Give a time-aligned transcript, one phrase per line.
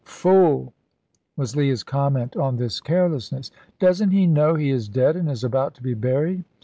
[0.03, 0.73] "Fool!"
[1.37, 3.51] was Leah's comment on this carelessness.
[3.77, 6.43] "Doesn't he know he is dead, and is about to be buried?"